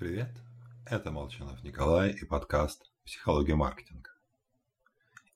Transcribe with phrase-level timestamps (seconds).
[0.00, 0.30] Привет,
[0.86, 4.08] это Молчанов Николай и подкаст «Психология маркетинга».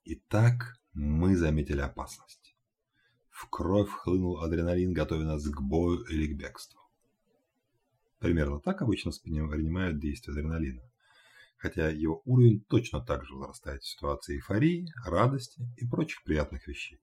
[0.06, 2.56] Итак, мы заметили опасность.
[3.28, 6.80] В кровь хлынул адреналин, готовя нас к бою или к бегству.
[8.20, 10.80] Примерно так обычно принимают действие адреналина,
[11.58, 17.02] хотя его уровень точно так же возрастает в ситуации эйфории, радости и прочих приятных вещей.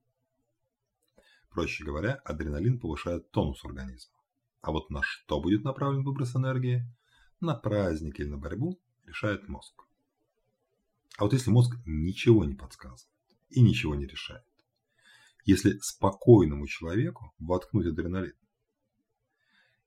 [1.48, 4.18] Проще говоря, адреналин повышает тонус организма.
[4.62, 6.84] А вот на что будет направлен выброс энергии,
[7.42, 9.84] на праздник или на борьбу, решает мозг.
[11.18, 13.08] А вот если мозг ничего не подсказывает
[13.50, 14.44] и ничего не решает,
[15.44, 18.34] если спокойному человеку воткнуть адреналин,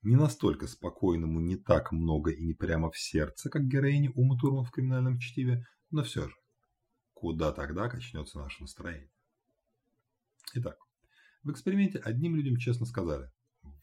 [0.04, 4.64] не настолько спокойному не так много и не прямо в сердце, как героине Умы Турман
[4.64, 6.36] в криминальном чтиве, но все же,
[7.14, 9.10] куда тогда качнется наше настроение?
[10.54, 10.78] Итак,
[11.44, 13.32] в эксперименте одним людям честно сказали,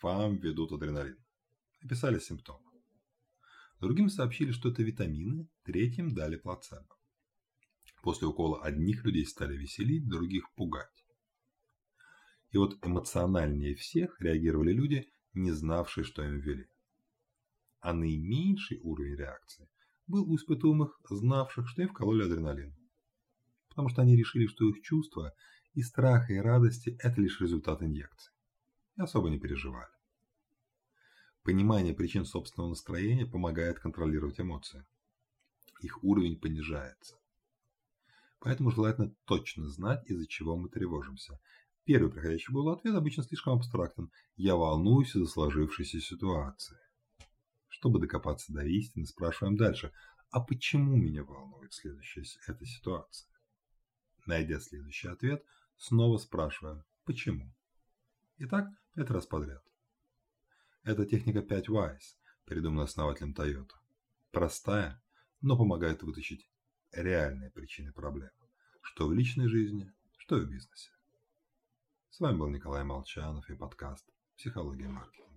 [0.01, 1.19] вам ведут адреналин.
[1.83, 2.72] Описали симптомы.
[3.83, 6.97] Другим сообщили, что это витамины, третьим дали плацебо.
[8.05, 11.05] После укола одних людей стали веселить, других пугать.
[12.53, 16.69] И вот эмоциональнее всех реагировали люди, не знавшие, что им ввели.
[17.81, 19.69] А наименьший уровень реакции
[20.07, 22.77] был у испытуемых, знавших, что им вкололи адреналин.
[23.69, 25.35] Потому что они решили, что их чувства
[25.73, 28.33] и страха, и радости– это лишь результат инъекции.
[28.97, 29.91] И особо не переживали.
[31.43, 34.87] Понимание причин собственного настроения помогает контролировать эмоции.
[35.81, 37.19] Их уровень понижается.
[38.39, 41.41] Поэтому желательно точно знать, из-за чего мы тревожимся.
[41.85, 44.13] Первый приходящий голову ответ обычно слишком абстрактен.
[44.37, 46.79] Я волнуюсь из-за сложившейся ситуации.
[47.69, 49.93] Чтобы докопаться до истины, спрашиваем дальше.
[50.31, 53.29] А почему меня волнует следующая эта ситуация?
[54.27, 55.45] Найдя следующий ответ,
[55.77, 57.53] снова спрашиваем «почему?».
[58.39, 59.72] Итак, пять раз подряд.
[60.85, 63.77] Это техника 5 Wise, придуманная основателем Toyota.
[64.33, 65.01] Простая,
[65.41, 66.51] но помогает вытащить
[66.91, 68.33] реальные причины проблем,
[68.81, 70.91] что в личной жизни, что в бизнесе.
[72.11, 74.05] С вами был Николай Молчанов и подкаст
[74.37, 75.32] «Психология маркетинга».